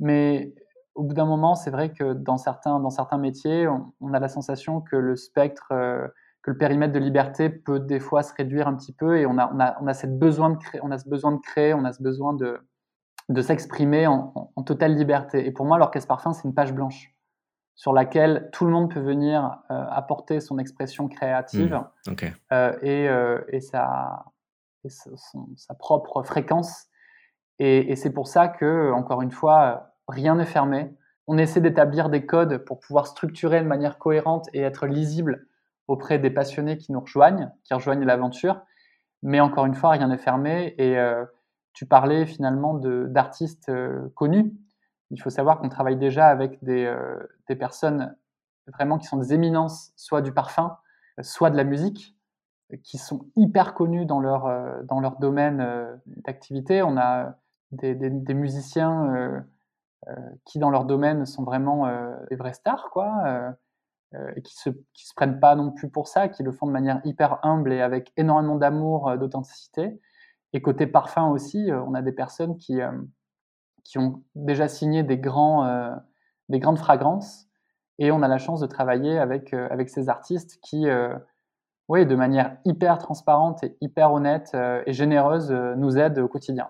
[0.00, 0.54] Mais
[0.94, 4.28] au bout d'un moment, c'est vrai que dans certains, dans certains métiers, on, a la
[4.28, 8.74] sensation que le spectre, que le périmètre de liberté peut des fois se réduire un
[8.74, 10.98] petit peu et on a, on a, on a, cette besoin de créer, on a
[10.98, 12.58] ce besoin de créer, on a ce besoin de,
[13.28, 15.46] de s'exprimer en, en, totale liberté.
[15.46, 17.12] Et pour moi, l'orchestre parfum, c'est une page blanche
[17.76, 21.74] sur laquelle tout le monde peut venir euh, apporter son expression créative
[22.06, 22.14] mmh,
[22.52, 23.40] euh, et, euh,
[24.88, 26.86] sa, propre fréquence.
[27.58, 30.94] Et, c'est pour ça que, encore une fois, rien n'est fermé.
[31.26, 35.46] On essaie d'établir des codes pour pouvoir structurer de manière cohérente et être lisible
[35.88, 38.60] auprès des passionnés qui nous rejoignent, qui rejoignent l'aventure.
[39.22, 40.74] Mais encore une fois, rien n'est fermé.
[40.78, 40.96] Et
[41.72, 43.70] tu parlais finalement d'artistes
[44.14, 44.54] connus
[45.10, 47.18] il faut savoir qu'on travaille déjà avec des, euh,
[47.58, 48.16] personnes
[48.66, 50.76] vraiment qui sont des éminences, soit du parfum,
[51.20, 52.15] soit de la musique,
[52.82, 55.64] qui sont hyper connus dans leur, dans leur domaine
[56.06, 56.82] d'activité.
[56.82, 57.36] On a
[57.72, 59.44] des, des, musiciens
[60.44, 61.88] qui, dans leur domaine, sont vraiment
[62.28, 63.54] des vrais stars, quoi,
[64.34, 66.72] et qui se, qui se prennent pas non plus pour ça, qui le font de
[66.72, 70.00] manière hyper humble et avec énormément d'amour, d'authenticité.
[70.52, 72.80] Et côté parfum aussi, on a des personnes qui,
[73.84, 75.94] qui ont déjà signé des, grands,
[76.48, 77.46] des grandes fragrances.
[77.98, 80.86] Et on a la chance de travailler avec, avec ces artistes qui,
[81.88, 86.66] oui, de manière hyper transparente et hyper honnête et généreuse, nous aident au quotidien.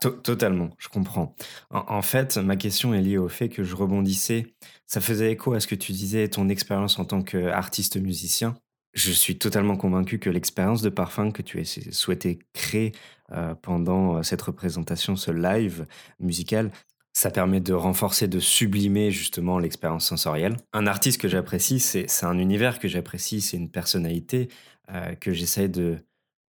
[0.00, 1.34] Totalement, je comprends.
[1.70, 4.54] En, fait, ma question est liée au fait que je rebondissais.
[4.86, 8.54] Ça faisait écho à ce que tu disais, ton expérience en tant qu'artiste musicien.
[8.94, 12.92] Je suis totalement convaincu que l'expérience de parfum que tu as souhaité créer
[13.32, 15.86] euh, pendant euh, cette représentation, ce live
[16.20, 16.70] musical,
[17.14, 20.56] ça permet de renforcer, de sublimer justement l'expérience sensorielle.
[20.72, 24.48] Un artiste que j'apprécie, c'est un univers que j'apprécie, c'est une personnalité
[24.90, 25.98] euh, que j'essaie de,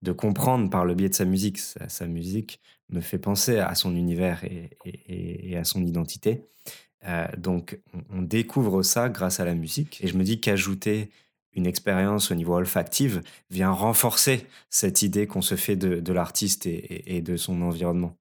[0.04, 1.60] de comprendre par le biais de sa musique.
[1.60, 6.46] Sa, musique me fait penser à son univers et, à son identité.
[7.38, 10.04] donc on, découvre ça grâce à la musique.
[10.04, 11.10] Et je me dis qu'ajouter
[11.54, 17.22] une expérience au niveau olfactif vient renforcer cette idée qu'on se fait de, l'artiste et,
[17.22, 18.18] de son environnement.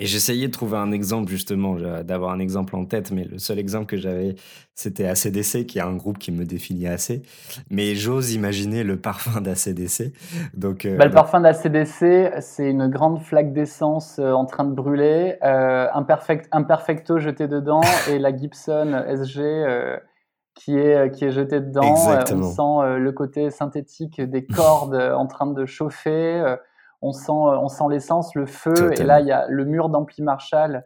[0.00, 3.60] Et j'essayais de trouver un exemple, justement, d'avoir un exemple en tête, mais le seul
[3.60, 4.34] exemple que j'avais,
[4.74, 7.22] c'était ACDC, qui est un groupe qui me définit assez.
[7.70, 10.12] Mais j'ose imaginer le parfum d'ACDC.
[10.52, 14.74] Donc, euh, bah, le parfum d'ACDC, c'est une grande flaque d'essence euh, en train de
[14.74, 20.00] brûler, euh, un, perfecto jeté dedans, et la Gibson SG
[20.56, 21.94] qui est, qui est jeté dedans.
[22.32, 26.56] on sent le côté synthétique des cordes en train de chauffer
[27.04, 29.90] on sent, euh, on sent l'essence, le feu, et là il y a le mur
[29.90, 30.84] d'ampli Marshall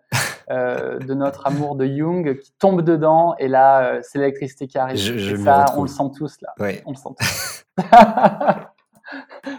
[0.51, 4.79] euh, de notre amour de Jung qui tombe dedans, et là euh, c'est l'électricité qui
[4.79, 4.97] arrive.
[4.97, 6.55] Je, et ça, on le sent tous là.
[6.85, 7.65] On le sent tous.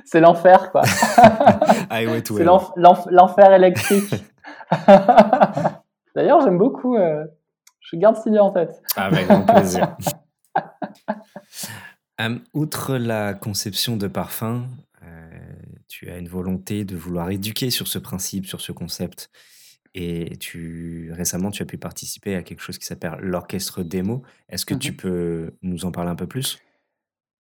[0.06, 0.82] c'est l'enfer quoi.
[2.28, 2.44] c'est
[2.76, 4.14] l'enfer électrique.
[6.16, 6.98] D'ailleurs, j'aime beaucoup.
[7.80, 8.82] je garde cette idée en tête.
[8.98, 9.96] Avec grand plaisir.
[12.54, 14.64] outre la conception de parfum,
[15.90, 19.30] tu as une volonté de vouloir éduquer sur ce principe, sur ce concept.
[19.96, 24.22] Et tu, récemment, tu as pu participer à quelque chose qui s'appelle l'orchestre démo.
[24.48, 26.60] Est-ce que tu mmh peux nous en parler un peu plus?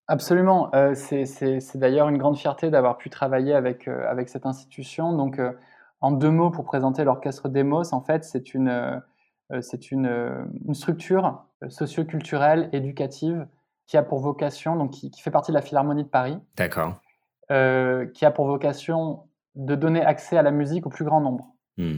[0.07, 0.73] Absolument.
[0.73, 5.13] Euh, c'est d'ailleurs une grande fierté d'avoir pu travailler avec, euh, avec cette institution.
[5.13, 5.51] Donc, euh,
[6.01, 9.01] en deux mots, pour présenter l'orchestre Demos, en fait, c'est une,
[9.51, 13.45] une, une, structure socioculturelle, éducative,
[13.85, 16.39] qui a pour vocation, donc qui, qui fait partie de la Philharmonie de Paris.
[16.55, 16.99] D'accord.
[17.51, 21.55] Euh, qui a pour vocation de donner accès à la musique au plus grand nombre.
[21.77, 21.97] Hmm.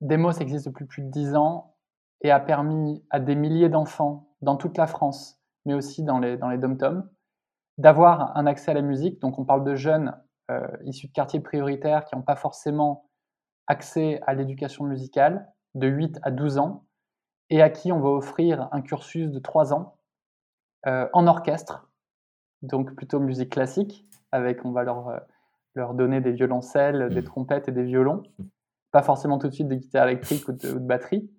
[0.00, 1.76] Demos existe depuis plus de dix ans
[2.22, 6.36] et a permis à des milliers d'enfants dans toute la France, mais aussi dans les,
[6.36, 7.08] dans les dom-toms,
[7.78, 9.20] d'avoir un accès à la musique.
[9.20, 13.08] Donc on parle de jeunes euh, issus de quartiers prioritaires qui n'ont pas forcément
[13.68, 16.84] accès à l'éducation musicale de 8 à 12 ans
[17.48, 19.98] et à qui on va offrir un cursus de 3 ans
[20.88, 21.88] euh, en orchestre,
[22.62, 25.18] donc plutôt musique classique, avec, on va leur, euh,
[25.74, 27.24] leur donner des violoncelles, des mmh.
[27.24, 28.44] trompettes et des violons, mmh.
[28.92, 31.30] pas forcément tout de suite des guitares électriques ou de, batterie.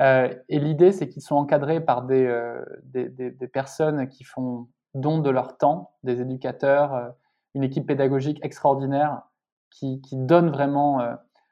[0.00, 4.68] Euh, et l'idée, c'est qu'ils sont encadrés par euh, des, des, des, personnes qui font
[4.94, 7.14] don de leur temps, des éducateurs,
[7.54, 9.22] une équipe pédagogique extraordinaire
[9.70, 11.00] qui, qui donne vraiment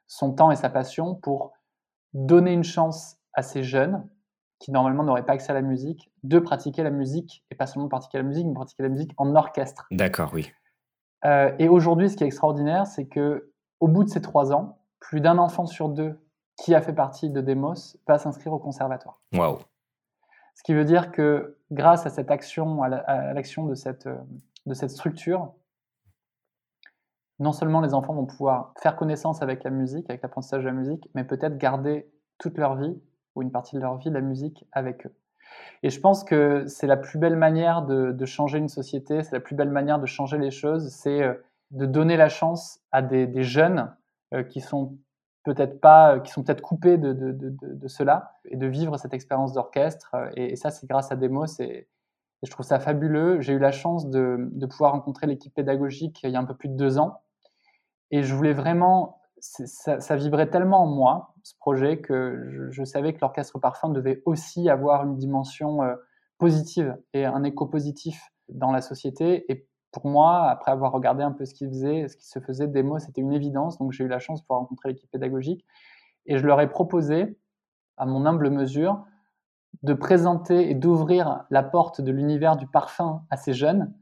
[0.07, 1.53] son temps et sa passion pour
[2.13, 4.07] donner une chance à ces jeunes
[4.65, 7.89] qui normalement n'auraient pas accès à la musique, de pratiquer la musique, et pas seulement
[7.89, 9.87] pratiquer la musique, mais pratiquer la musique en orchestre.
[9.91, 10.53] D'accord, oui.
[11.27, 14.79] Euh, et aujourd'hui, ce qui est extraordinaire, c'est que au bout de ces trois ans,
[15.01, 16.19] plus d'un enfant sur deux
[16.57, 19.21] qui a fait partie de Demos va s'inscrire au conservatoire.
[19.35, 19.59] Waouh
[20.55, 24.17] Ce qui veut dire que grâce à cette action, à l'action de cette, euh,
[24.67, 25.53] de cette structure,
[27.41, 30.75] non seulement les enfants vont pouvoir faire connaissance avec la musique, avec l'apprentissage de la
[30.75, 32.09] musique, mais peut-être garder
[32.39, 32.97] toute leur vie
[33.35, 35.15] ou une partie de leur vie la musique avec eux.
[35.83, 39.41] Et je pense que c'est la plus belle manière de, changer une société, c'est la
[39.41, 41.35] plus belle manière de changer les choses, c'est euh,
[41.73, 43.95] de donner la chance à des, jeunes
[44.33, 44.97] euh, qui sont
[45.45, 50.17] peut-être pas, qui sont peut-être coupés de, cela et de vivre cette expérience d'orchestre.
[50.37, 51.87] Et, ça, c'est grâce à Demos et
[52.43, 53.41] je trouve ça fabuleux.
[53.41, 56.71] J'ai eu la chance de, pouvoir rencontrer l'équipe pédagogique il y a un peu plus
[56.71, 57.21] de deux ans
[58.11, 63.19] et je voulais vraiment ça, vibrait tellement en moi, ce projet, que je, savais que
[63.21, 65.97] l'orchestre parfum devait aussi avoir une dimension euh,
[66.39, 69.51] positive et un écho positif dans la société.
[69.53, 72.69] Et pour moi, après avoir regardé un peu ce qu'ils faisaient, ce qui se faisait,
[72.69, 73.79] des mots, c'était une évidence.
[73.79, 75.65] Donc j'ai eu la chance de pouvoir rencontrer l'équipe pédagogique.
[76.27, 77.39] Et je leur ai proposé,
[77.99, 79.05] à mon humble mesure,
[79.83, 83.95] de présenter et d'ouvrir la porte de l'univers du parfum à ces jeunes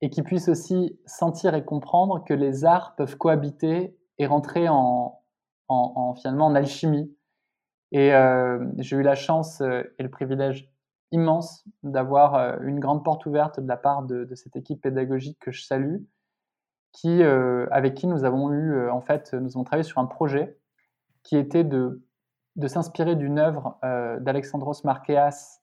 [0.00, 5.18] et qu'ils puissent aussi sentir et comprendre que les arts peuvent cohabiter et rentrer en,
[6.16, 7.16] finalement en alchimie.
[7.90, 10.70] Et euh, j'ai eu la chance euh, et le privilège
[11.10, 15.50] immense d'avoir euh, une grande porte ouverte de la part de, cette équipe pédagogique que
[15.50, 15.96] je salue,
[16.92, 20.58] qui, avec qui nous avons eu, en fait, nous avons travaillé sur un projet
[21.22, 22.04] qui était de,
[22.56, 23.78] de s'inspirer d'une œuvre
[24.20, 25.60] d'Alexandros Markeas,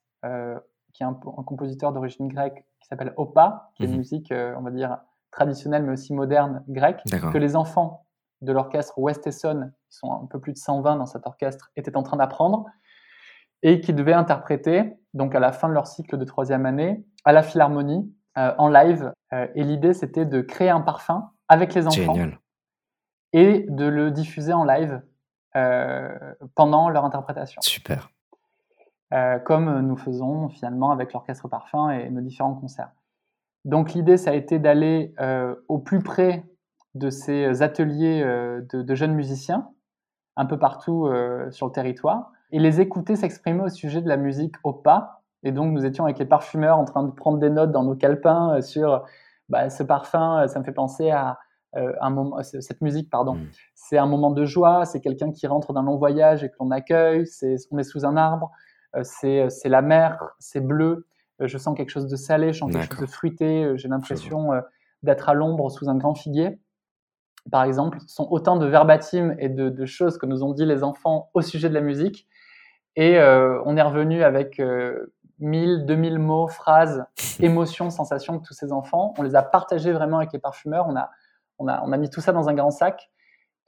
[0.93, 3.97] qui est un, un compositeur d'origine grecque, qui s'appelle Opa, qui est une mhm.
[3.97, 4.99] musique, on va dire,
[5.31, 8.06] traditionnelle mais aussi moderne grecque, que les enfants
[8.41, 11.95] de l'orchestre West Essonne, qui sont un peu plus de 120 dans cet orchestre, étaient
[11.97, 12.65] en train d'apprendre
[13.63, 17.31] et qui devaient interpréter, donc à la fin de leur cycle de troisième année, à
[17.31, 19.11] la Philharmonie, euh, en live.
[19.33, 22.15] Euh, et l'idée, c'était de créer un parfum avec les enfants
[23.33, 25.01] et de le diffuser en live
[25.55, 26.15] euh,
[26.53, 27.61] pendant leur interprétation.
[27.61, 28.09] Super.
[29.45, 32.91] comme nous faisons finalement avec l'orchestre parfum et nos différents concerts.
[33.65, 35.13] Donc l'idée, ça a été d'aller
[35.67, 36.45] au plus près
[36.97, 39.69] de ces ateliers euh, de, jeunes musiciens
[40.35, 44.17] un peu partout euh, sur le territoire et les écouter s'exprimer au sujet de la
[44.17, 45.23] musique au pas.
[45.43, 47.95] Et donc, nous étions avec les parfumeurs en train de prendre des notes dans nos
[47.95, 49.05] calepins euh, sur
[49.49, 51.39] bah, ce parfum, ça me fait penser à
[51.73, 53.35] un moment, cette musique, pardon.
[53.35, 53.47] Mmh.
[53.75, 56.71] C'est un moment de joie, c'est quelqu'un qui rentre d'un long voyage et que l'on
[56.71, 58.51] accueille, c'est, on est sous un arbre,
[59.03, 61.07] c'est, la mer, c'est bleu,
[61.39, 64.49] je sens quelque chose de salé, je sens quelque chose de fruité, j'ai l'impression
[65.03, 66.59] d'être à l'ombre sous un grand figuier
[67.51, 71.29] par exemple, sont autant de verbatim et de, choses que nous ont dit les enfants
[71.33, 72.27] au sujet de la musique.
[72.95, 77.05] Et euh, on est revenu avec 1000, euh, 2000 mots, phrases,
[77.39, 79.13] émotions, sensations de tous ces enfants.
[79.17, 80.87] On les a partagés vraiment avec les parfumeurs.
[80.87, 81.09] On a,
[81.59, 83.09] on a, on a mis tout ça dans un grand sac.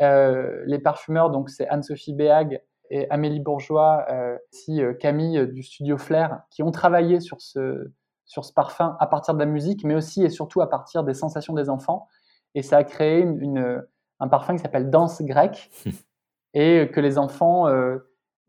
[0.01, 4.07] Euh, les parfumeurs, donc c'est Anne-Sophie Béag et Amélie Bourgeois,
[4.51, 7.91] aussi Camille du studio Flair, qui ont travaillé sur ce,
[8.25, 11.13] sur ce parfum à partir de la musique, mais aussi et surtout à partir des
[11.13, 12.07] sensations des enfants
[12.55, 13.83] et ça a créé une,
[14.19, 15.69] un parfum qui s'appelle Danse grecque
[16.53, 17.97] et que les enfants, euh,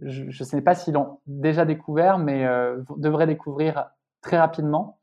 [0.01, 3.91] je ne sais pas s'ils l'ont déjà découvert, mais euh, devraient découvrir
[4.23, 4.99] très rapidement.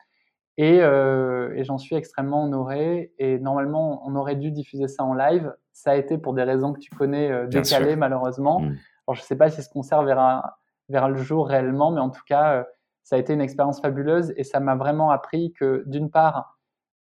[0.59, 3.13] Et, euh, et j'en suis extrêmement honoré.
[3.19, 5.53] Et normalement, on aurait dû diffuser ça en live.
[5.71, 8.61] Ça a été pour des raisons que tu connais décalées, malheureusement.
[8.61, 8.75] Mm.
[9.07, 10.57] Alors, je ne sais pas si ce concert verra,
[10.89, 12.65] verra le jour réellement, mais en tout cas,
[13.03, 16.56] ça a été une expérience fabuleuse et ça m'a vraiment appris que, d'une part,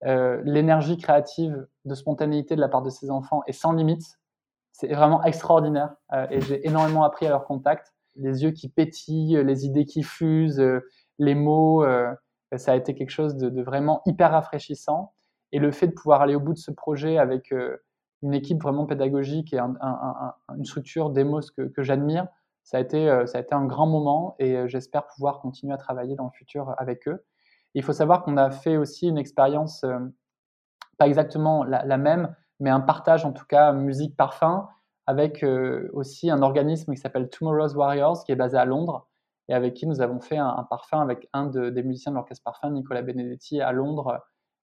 [0.04, 4.18] euh, l'énergie créative de spontanéité de la part de ces enfants est sans limite.
[4.72, 7.92] C'est vraiment extraordinaire euh, et j'ai énormément appris à leur contact.
[8.14, 10.80] Les yeux qui pétillent, les idées qui fusent, euh,
[11.18, 11.84] les mots,
[12.56, 15.14] ça a été quelque chose de, vraiment hyper rafraîchissant.
[15.50, 17.52] Et le fait de pouvoir aller au bout de ce projet avec
[18.22, 22.28] une équipe vraiment pédagogique et une structure d'EMOS que, que j'admire,
[22.62, 26.30] ça, ça a été un grand moment et j'espère pouvoir continuer à travailler dans le
[26.30, 27.24] futur avec eux.
[27.74, 29.98] Il faut savoir qu'on a fait aussi une expérience, euh,
[30.96, 34.68] pas exactement la, même, mais un partage en tout cas musique-parfum
[35.06, 39.08] avec euh, aussi un organisme qui s'appelle Tomorrow's Warriors qui est basé à Londres
[39.48, 42.70] et avec qui nous avons fait un, parfum avec un des musiciens de l'orchestre parfum,
[42.70, 44.20] Nicolas Benedetti, à Londres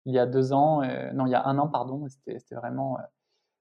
[0.05, 2.97] il y a deux ans, euh, non il y a un an pardon, c'était vraiment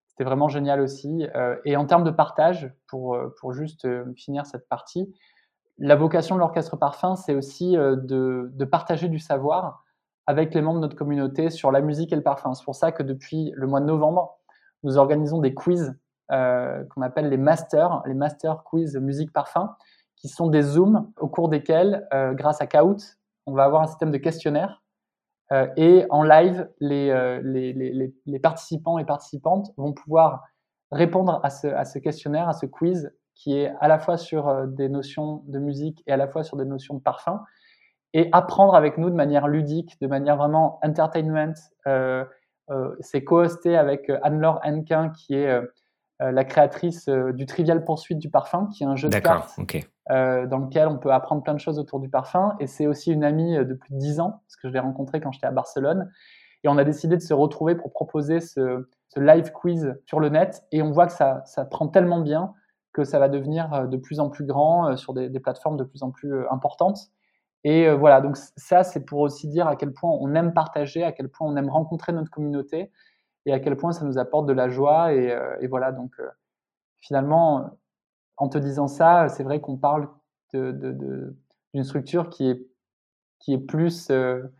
[0.09, 1.26] c'était vraiment génial aussi.
[1.64, 5.11] et en termes de partage, pour, pour juste finir cette partie,
[5.78, 9.85] la vocation de l'orchestre Parfum, c'est aussi euh, de, partager du savoir
[10.26, 12.54] avec les membres de notre communauté sur la musique et le parfum.
[12.54, 14.38] C'est pour ça que depuis le mois de novembre,
[14.85, 15.98] nous organisons des quiz
[16.30, 19.74] euh, qu'on appelle les masters, les master quiz musique parfum,
[20.16, 23.88] qui sont des zooms au cours desquels, euh, grâce à Kahoot, on va avoir un
[23.88, 24.78] système de questionnaire
[25.76, 30.44] et en live, les, participants et participantes vont pouvoir
[30.90, 34.49] répondre à ce, à ce questionnaire, à ce quiz qui est à la fois sur
[34.49, 37.42] euh, des notions de musique et à la fois sur des notions de parfum,
[38.14, 41.55] et apprendre avec nous de manière ludique, de manière vraiment entertainment.
[41.87, 42.25] Euh,
[42.71, 45.61] euh, c'est co-hosté avec Anne-Laure Henquin, qui est
[46.21, 49.59] la créatrice du Trivial Poursuite du parfum, qui est un jeu de cartes
[50.09, 52.54] dans lequel on peut apprendre plein de choses autour du parfum.
[52.61, 55.21] Et c'est aussi une amie de plus de 10 ans, parce que je l'ai rencontrée
[55.21, 56.13] quand j'étais à Barcelone.
[56.63, 58.87] Et on a décidé de se retrouver pour proposer ce,
[59.17, 60.63] live quiz sur le net.
[60.71, 62.54] Et on voit que ça, ça prend tellement bien
[62.93, 65.85] que ça va devenir euh, de plus en plus grand euh, sur des, plateformes de
[65.85, 67.11] plus en plus euh, importantes.
[67.65, 71.13] Et voilà, donc ça, c'est pour aussi dire à quel point on aime partager, à
[71.13, 72.90] quel point on aime rencontrer notre communauté
[73.47, 75.13] et à quel point ça nous apporte de la joie.
[75.13, 76.11] Et, voilà, donc
[76.99, 77.79] finalement,
[78.37, 80.09] en te disant ça, c'est vrai qu'on parle
[80.53, 82.67] d'une structure qui est,
[83.38, 84.11] qui est plus,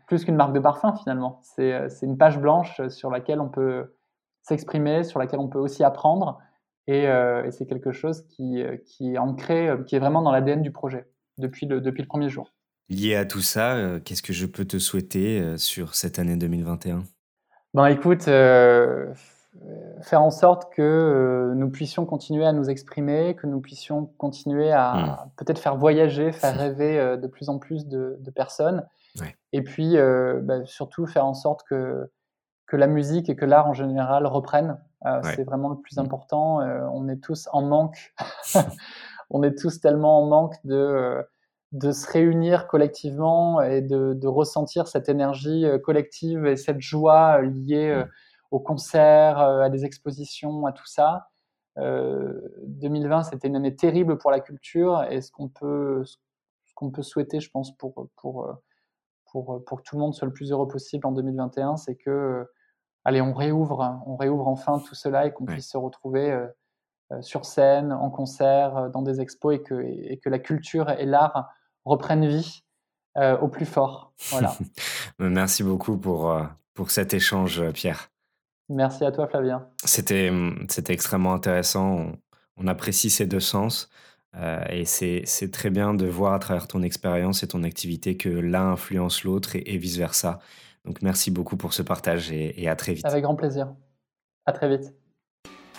[0.07, 1.41] plus qu'une marque de parfum finalement.
[1.41, 3.97] C'est une page blanche sur laquelle on peut
[4.43, 6.39] s'exprimer, sur laquelle on peut aussi apprendre.
[6.89, 10.31] Euh, et, c'est quelque chose qui, euh, qui, est ancré, euh, qui est vraiment dans
[10.31, 11.07] l'ADN du projet.
[11.37, 12.53] depuis le, depuis le premier jour.
[12.89, 17.03] Lié à tout ça, qu'est-ce que je peux te souhaiter sur cette année 2021
[17.73, 19.15] Ben écoute, faire
[20.21, 25.31] en sorte que nous puissions continuer à nous exprimer, que nous puissions continuer à mmh.
[25.37, 28.85] peut-être faire voyager, faire rêver de plus en plus de, personnes.
[29.53, 32.11] Et puis bah, surtout faire en sorte que,
[32.73, 34.79] que la musique et que l'art en général reprennent.
[35.35, 36.01] C'est vraiment le plus mmh.
[36.01, 36.59] important.
[36.93, 38.13] on est tous en manque.
[39.29, 41.23] on est tous tellement en manque de
[41.71, 47.95] de se réunir collectivement et de, de, ressentir cette énergie collective et cette joie liée
[47.95, 48.09] mmh
[48.53, 51.27] aux concerts, euh, à des expositions, à tout ça.
[51.75, 56.17] 2020, euh, c'était une année terrible pour la culture et ce qu'on peut, ce
[56.75, 58.47] qu'on peut souhaiter, je pense, pour, pour,
[59.31, 62.47] pour, pour que tout le monde soit le plus heureux possible en 2021, c'est que,
[63.05, 67.45] allez, on réouvre, on réouvre enfin tout cela et qu'on puisse se retrouver euh, sur
[67.45, 71.51] scène, en concert, dans des expos et que, et que la culture et l'art
[71.85, 72.63] reprennent vie
[73.41, 74.13] au plus fort.
[74.31, 74.55] Voilà.
[75.19, 76.35] Merci beaucoup pour,
[76.73, 78.09] pour cet échange, Pierre.
[78.69, 79.67] Merci à toi, Flavien.
[79.83, 82.13] C'était, mmh, extrêmement intéressant.
[82.57, 83.89] On, apprécie ces deux sens.
[84.35, 88.17] Euh, et c'est, c'est très bien de voir à travers ton expérience et ton activité
[88.17, 90.39] que l'un influence l'autre et, vice-versa.
[90.85, 93.05] Donc merci beaucoup pour ce partage et, et à très vite.
[93.05, 93.73] Avec grand plaisir.
[94.45, 94.93] À très vite.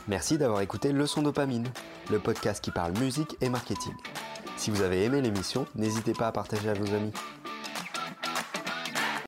[0.09, 1.67] Merci d'avoir écouté Leçon Dopamine,
[2.11, 3.95] le podcast qui parle musique et marketing.
[4.57, 7.13] Si vous avez aimé l'émission, n'hésitez pas à partager à vos amis.